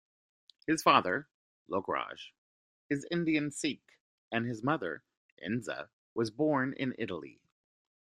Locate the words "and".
4.31-4.47